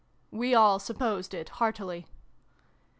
"We 0.31 0.55
all 0.55 0.79
supposed 0.79 1.31
it, 1.35 1.49
heartily. 1.59 2.07